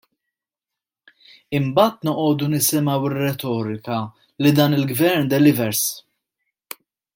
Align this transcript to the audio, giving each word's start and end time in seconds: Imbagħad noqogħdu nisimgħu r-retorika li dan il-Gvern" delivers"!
Imbagħad 1.57 2.07
noqogħdu 2.09 2.47
nisimgħu 2.53 3.11
r-retorika 3.11 4.01
li 4.45 4.55
dan 4.61 4.77
il-Gvern" 4.79 5.31
delivers"! 5.35 5.87